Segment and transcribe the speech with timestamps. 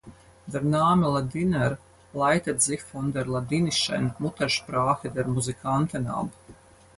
[0.47, 1.77] Der Name "Ladiner"
[2.11, 6.31] leitet sich von der ladinischen Muttersprache der Musikanten ab.